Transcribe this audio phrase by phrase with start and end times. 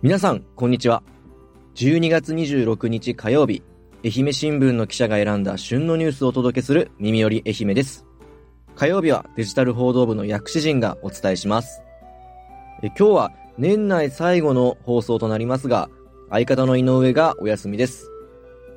[0.00, 1.02] 皆さん、こんにちは。
[1.74, 3.64] 12月26日火曜日、
[4.04, 8.06] 愛媛新聞の記者が選んだ旬のニュースをお届けする耳より愛媛です。
[8.76, 11.82] 火曜日はデジタル報道部の薬師陣がお伝えします。
[12.80, 15.90] え今日は年内最後の放送となりますが、
[16.30, 18.08] 相方の井上がお休みです。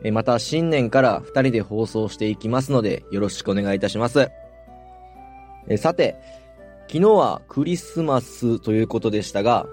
[0.04, 4.32] えまた新年から2人で放送していきますので、よろしくお願いいたします。
[5.70, 6.16] えさて、
[6.88, 9.68] 昨日はクリスマスということでしたが、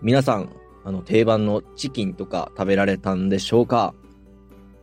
[0.00, 0.48] 皆さん
[0.84, 3.94] あの、定番のチキンとか食べられたんでしょうか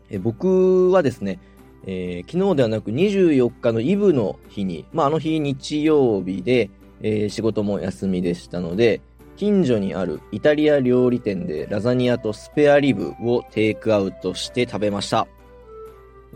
[0.09, 1.39] え僕はですね、
[1.85, 6.69] えー、昨日ではなく24日のイブの日に、まあ、あの日日曜日で、
[7.01, 9.01] えー、仕事も休みでしたので、
[9.37, 15.27] 近所にあるイタリア料理店でラザニアとスペアリブをテイクアウトして食べました。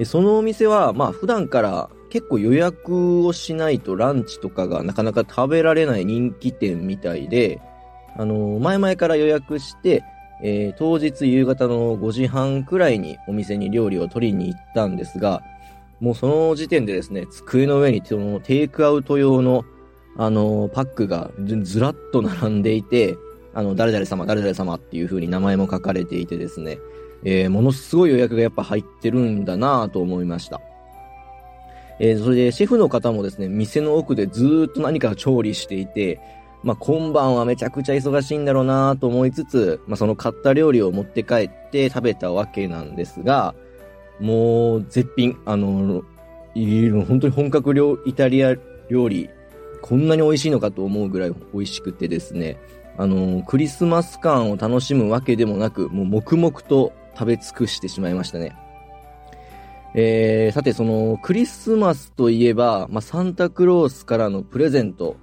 [0.06, 7.62] そのお店は、まあ普段から結構予約をしないとランチとかがなかなか食べられない人気店みたいで、
[8.18, 10.04] あの、前々から予約して、
[10.42, 15.42] えー、当日夕方の5時半くらいにお店に料理を取りに行ったんですが、
[16.00, 19.64] もうその時点でですね、机の上にそのテイクアウト用の、
[20.18, 23.18] あの、パックがずらっと並んでいて、
[23.54, 26.78] あの、誰々様、誰々様っていう風に名前も書かれていてですね、
[27.24, 30.62] えー、ものすごい予約がやっぱ入ってるんだなぁと思いました。
[32.00, 36.20] えー、それでシェフの方もですね、店の奥でずっと何か調理していて、
[36.66, 43.54] まあ、今晩はめちゃくちゃ忙しいんだろうなと思いつつ、まあ、その買った料理を持って帰って食べたわけなんですが、
[44.20, 46.02] もう絶品、あの、
[47.06, 48.56] 本当に本格料イタリア
[48.90, 49.30] 料理、
[49.84, 52.58] こんなに美味しいのかと思うぐらい美味しくてですね、
[52.98, 58.56] あの、クリスマス感を楽しむわけでもなく、もう黙々と食べ尽くしてしまいましたね。
[59.94, 65.16] えー、さてそのクリスマスといえば、まあ、サンタクロースからのプレゼント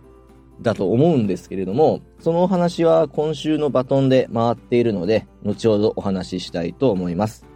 [0.63, 7.47] だと思うんですけれども、そのお話は今週のバトンで回っているので、後ほどお話ししたいと思います。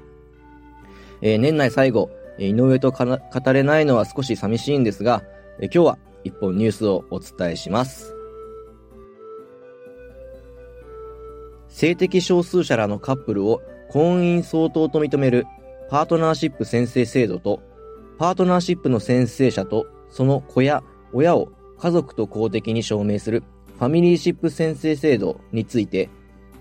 [1.22, 5.22] えー、年内最後、井上と語れないのは少し寂しいんですが、
[5.60, 8.14] えー、今日は一本ニュースをお伝えします。
[11.68, 13.60] 性的少数者らのカップルを
[13.90, 15.46] 婚姻相当と認める
[15.88, 17.60] パートナーシップ宣誓制度と、
[18.18, 20.82] パートナーシップの宣誓者とその子や
[21.12, 21.48] 親を
[21.78, 23.42] 家族と公的に証明する
[23.78, 26.08] ファミリーシップ宣誓制度について、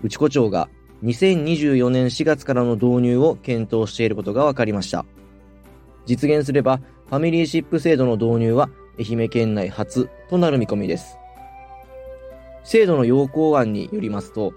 [0.02, 0.68] 内子町が
[1.02, 5.04] 2024年4月からの導入を検討していることが分かりました。
[6.04, 8.68] 実現すれば、ファミリーシップ制度の導入は
[8.98, 11.18] 愛媛県内初となる見込みです。
[12.64, 14.52] 制度の要項案によりますと、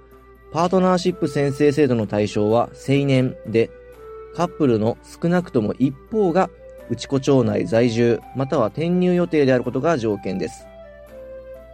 [0.52, 3.70] パートナーシップ宣誓制度の対象は青年で、
[4.36, 6.50] カップルの少なくとも一方が
[6.90, 10.66] 内子町内在住、または転入予定であることが条件です。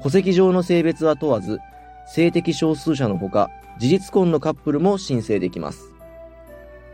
[0.03, 1.59] 戸籍上の性別は問わず、
[2.08, 3.50] 性的少数者のほか、
[3.80, 5.92] 事実婚のカップルも申請できます。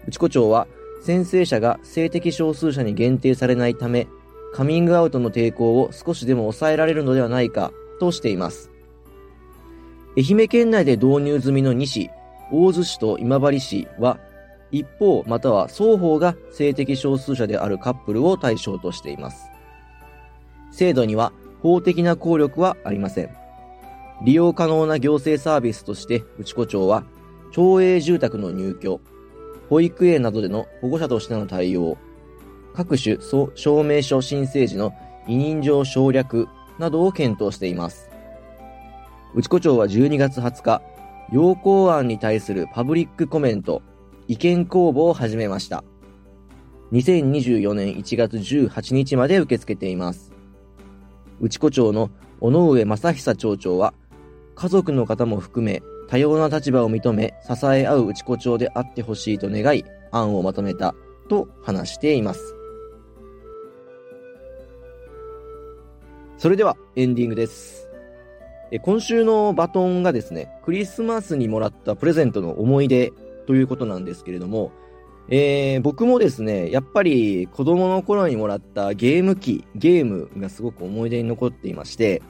[0.07, 0.67] 内子町は、
[1.03, 4.07] 宣誓者が性的少数者に限定されないため、
[4.53, 8.69] カミングアウトの抵抗を少しでも抑えられるのではないかとしています。
[10.15, 12.09] 愛媛県内で導入済みの2市、
[12.51, 14.19] 大洲市と今治市は、
[14.71, 19.49] 一方または双方が性的少数者であるカップルを対象としています。
[20.71, 23.29] 制度には法的な効力はありません。
[24.23, 27.03] 利用可能な行政サービスとして内子町は、
[27.51, 29.01] 町営住宅の入居、
[29.69, 31.97] 保育園などでの保護者としての対応、
[32.73, 34.93] 各種証明書申請時の
[35.27, 36.47] 委任状省略
[36.79, 38.09] などを検討しています。
[39.33, 40.81] 内子町は12月20日、
[41.31, 43.81] 要項案に対するパブリックコメント
[44.31, 45.83] 意見公募を始めました。
[46.93, 50.31] 2024年1月18日まで受け付けています。
[51.41, 52.09] 内子町の
[52.39, 53.93] 尾上正久町長は、
[54.55, 59.83] 家族の方も含め多様な立場を認め支え合う内子町であってほしいと願い
[60.13, 60.95] 案をまとめた
[61.27, 62.55] と話しています。
[66.37, 67.89] それではエンディングです。
[68.83, 73.11] 今週のバトンがですね、クリスマスにもらったプレゼントの思い出
[73.51, 74.71] ということなんですけれども、
[75.27, 82.21] えー、僕もですね、やっぱり子供の頃にもらったゲーム機、ゲームがすごく思い出に残っていまして、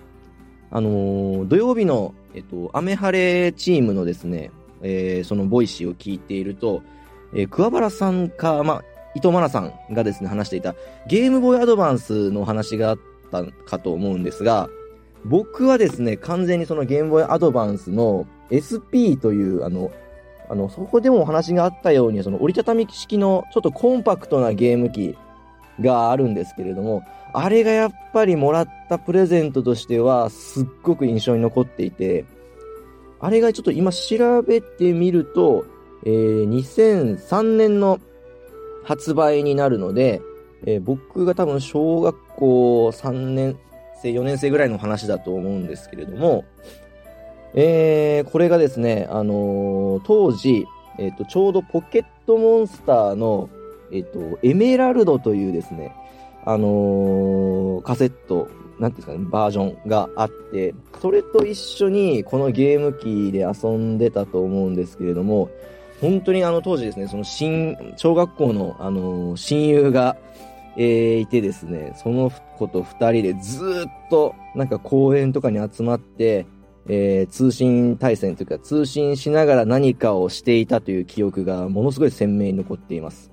[0.72, 4.50] あのー、土曜日の、えっと、雨晴れチームのですね、
[4.82, 6.82] えー、その Voicy を聞いていると、
[7.36, 8.84] えー、桑原さんか、ま
[9.14, 10.74] 伊藤真奈さんがですね、話していた
[11.08, 12.98] ゲームボーイアドバンスの話があっ
[13.32, 14.70] たかと思うんですが、
[15.26, 19.92] 僕はですね、完全にそのゲームボーイアドバンスの SP という、あの、
[20.52, 25.18] あの、そこでもお話があったように、その折りたたみ式のちょっとコンパクトなゲーム機
[25.80, 27.04] があるんですけれども、
[27.34, 32.26] あれがやっぱりもらったプレゼントとしては、すっごく印象に残っていて、
[33.22, 35.66] あれがちょっと今調べてみると、
[36.04, 38.02] えー、2003年の
[38.84, 40.22] 発売になるので、
[40.66, 43.58] えー、僕が多分小学校3年
[44.02, 46.44] 生、4年生ぐらいの話だと思うんですけれども、
[47.54, 50.66] えー、これがですね、あのー、当時、
[50.98, 53.50] えっ、と、ちょうどポケットモンスターの、
[53.92, 55.96] えっ、と、エメラルドというですね、
[56.44, 58.48] あのカセット、
[58.80, 65.50] なんていうんですかね、バージョンがあって、それと一緒にこのゲーム機で遊んでたと思うんですけれども、
[66.00, 70.18] 本当にあの当時ですね、その新、小学校のあの親友が、
[70.78, 76.48] えー、いてですね、その子と二人でずっとなんか公園とかに集まって、
[76.88, 83.32] えー、通信対戦というか通信しながら何かをしていたという記憶がものすごい鮮明に残っています。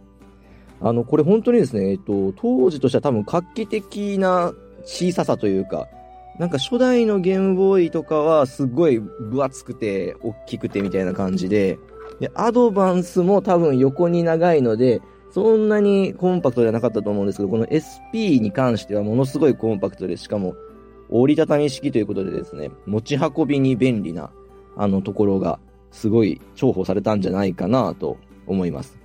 [0.81, 4.53] あの、これ本当にですね、えっと、当時としては多分画期的な
[4.85, 5.89] 小ささというか、
[6.39, 11.79] なんか初代のゲームボーイとかはすごい分厚くて、大きくてみたいな感じで、
[12.21, 15.03] で、アドバンスも多分横に長いので、
[15.33, 20.55] そんなにコンパクトじゃなかったと思うんですけど、この SP に関してはものすごいコンパクトで、しかも
[21.11, 24.31] 折りたたみ式ということでですね、持ち運びに便利な、
[24.77, 25.59] あのところが、
[25.91, 28.99] すごい重宝されたんじゃないかなと思います。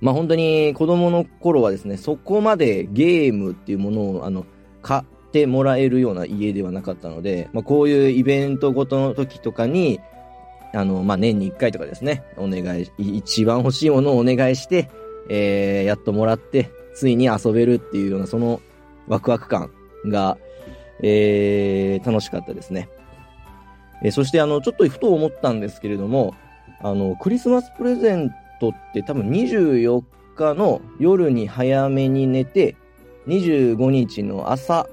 [0.00, 4.46] まあ本当に子供の頃はですね、そこまでゲームっていうものを、あの、
[4.82, 10.00] 買ってもらえるような家ではなかったので、まあこういうイベントごとの時とかに、
[10.72, 14.90] あの、まあ年に1回とかですね、お願い、一番欲しいものをお願いして、
[15.28, 18.60] えー、やっともらって、ついに遊べるっていうような、その
[19.06, 19.70] ワクワク感
[20.06, 20.38] が、
[21.02, 22.88] えー、楽しかったですね。
[24.02, 26.34] えー、そしてあの、ちょっとふと思ったんですけれども、
[26.82, 28.30] あの、クリスマスプレゼン
[28.60, 30.02] トって多分24
[30.36, 32.76] 日の夜に早めに寝て、
[33.26, 34.88] 25日の朝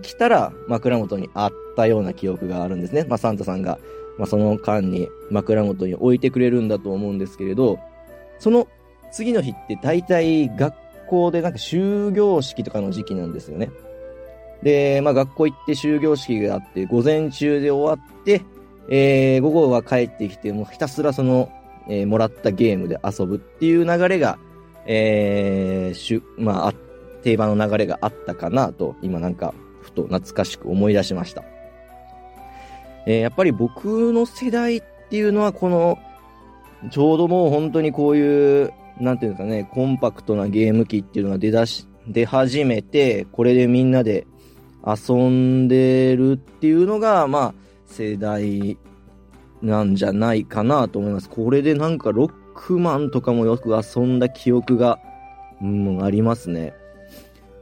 [0.00, 3.04] 起きたら枕元にあったような記憶があるんですね。
[3.04, 3.78] まあ、サンタさんが、
[4.18, 7.78] まあ、その間に枕元に置いてくれるんだと思うんですけれど、
[8.38, 8.68] その
[9.10, 10.74] 次の日って大体学
[11.06, 13.70] 校でなんか終業式とかの時期なんですよね。
[14.62, 18.42] で、まあ学校行って終業式があって、午前中で終わって、
[18.88, 21.50] えー、午後は帰ってきて、もうひたすらその、
[21.88, 24.38] えー、もらったゲームで遊ぶっていう流れが、
[24.86, 26.74] えー、しゅ、まあ、
[27.22, 31.44] 定番の流れがあったかなと、今なんか、ふと懐かしく思い出しました。
[33.06, 35.98] えー、やっぱり僕の世代っていうのは、この、
[36.90, 44.26] ちょうどもう本当にこういう、なんていうんですかね、コンパクトなゲーム機っていうのが出だし、出始めて、これでみんなで
[44.86, 47.54] 遊んでるっていうのが、まあ、
[47.86, 48.76] 世代
[49.62, 51.28] なんじゃないかなと思います。
[51.28, 54.98] これでなんかロックマンとかもよく遊んだ記憶が、
[55.60, 56.74] うん、ありますね。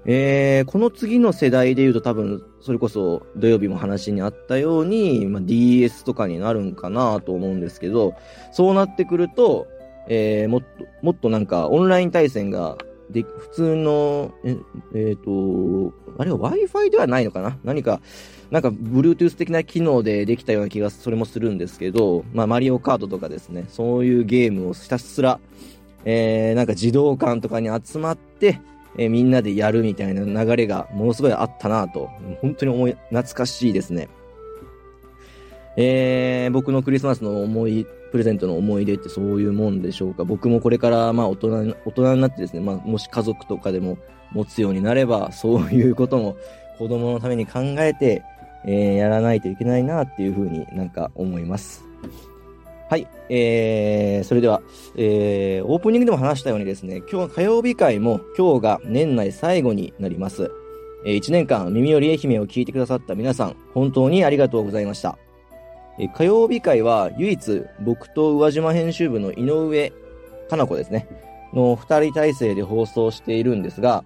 [0.06, 8.14] えー、この次の世代で言うと多分、それこそ土曜日も話にあったように、まあ、DS とかになるんかなと思うんですけど、
[8.50, 9.66] そうなってくると、
[10.08, 10.66] えー、もっと、
[11.02, 12.78] もっとなんかオンライン対戦が
[13.10, 14.56] で、普通の、え、
[14.94, 17.58] えっ、ー、と、あれは Wi-Fi ではないのかな？
[17.64, 18.00] 何か、
[18.50, 25.38] なんか Bluetooth 的な機能でできたような気がそれもするんですけど、まあマリオカートとかですね、そういうゲームをひたすら、
[26.04, 28.60] えー、なんか児童館とかに集まって、
[28.96, 32.10] えー、みんなでやるみたいな流れがものすごいあったなと、
[32.40, 34.08] 本当に思い、懐かしいですね。
[35.82, 40.24] えー、僕のクリスマスの思いプレゼントの思い出ってそういうもんでしょうか？
[40.24, 43.96] 僕もこれからまあ大人に、大人になってですね、まあもし家族とかでも
[44.32, 46.36] 持つようになれば、そういうことも
[46.78, 48.22] 子供のために考えて、
[48.66, 51.82] えー、やらないといけないなっていうふうになんか思います。
[52.90, 53.06] はい。
[53.28, 54.60] えー、それでは、
[54.96, 60.50] えー、オープニングでも話したようにですね、今日火曜日会も今日が年内最後になります。
[61.06, 65.16] えー、1年間耳より愛媛を聞いてくださった皆さん、本当にありがとうございました。
[66.00, 69.92] え火曜日会は唯一僕と宇和島編集部の井上
[70.48, 71.06] かな子ですね、
[71.52, 74.02] の二人体制で放送しているんですが、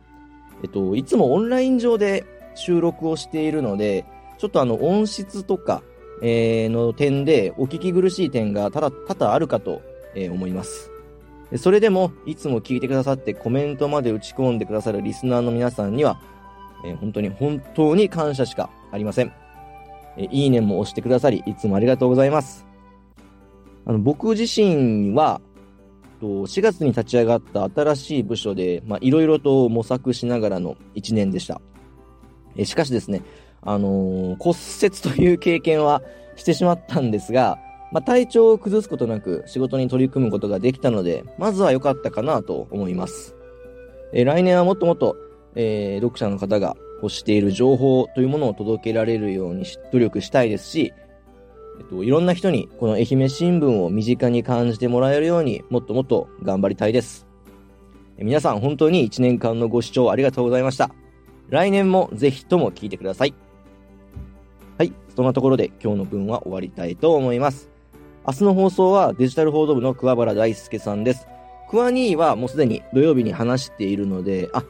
[0.63, 2.25] えっと、いつもオンライン上で
[2.57, 4.05] 収録をしているので、
[4.39, 5.83] ちょっとあの音質とか、
[6.21, 9.81] えー、の点でお聞き苦しい点が多々多々あるかと、
[10.17, 10.91] え、思います。
[11.57, 16.21] それでも、いつも聞いてくださってコメントまで打ち込んでくださるリスナーの皆さんには、
[16.85, 19.44] えー、本当に本当に感謝しかありません。
[20.17, 22.67] えいいねも押してくださり、いつもありがとうございます。
[23.87, 25.41] あの、僕自身は、
[26.21, 31.61] 4月に立ち上がった新しい部署で、まあ、いろいろと模索しながらの1年でした。
[32.57, 33.23] えしかしですね、
[33.63, 36.03] あのー、骨折という経験は
[36.37, 37.59] してしまったんですが、
[37.93, 43.35] まあ、体調を崩すことなく仕事に取り組むことができたので、まずは良かったかなと思います。
[44.13, 45.17] え来年はもっともっと、
[45.57, 50.95] えー、読者の方が欲している情報というものを届けられるように努力したいですし、
[51.79, 57.27] えっと、いろんな人にこの愛媛新聞を身近に感じてもらえるようにもっともっと頑張りたいです。
[58.17, 60.91] 皆さん本当に1年間のご視聴ありがとうございました。
[61.51, 63.35] 来年もぜひとも聞いてください。
[64.79, 64.93] はい。
[65.15, 67.71] そんなところで今日の分は終わりたいと思います。
[68.27, 71.27] 明日の放送はデジタル報道部の桑原大輔さんです。
[71.69, 74.65] クワニーはもうすでに土曜日に話しているので、あ、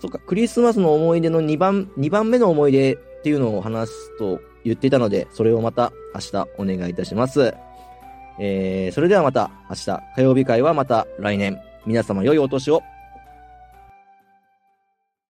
[0.00, 7.54] そっか、クリスマスの思い出の2番、2番目の思い出っていうのを話すと言っていたので、それをまた明日お願いいたします。
[8.40, 12.82] えー、それではまた明日、火曜日会はまた来年、皆様良いお年を。